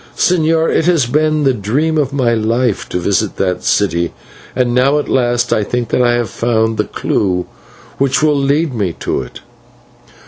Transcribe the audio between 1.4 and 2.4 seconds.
the dream of my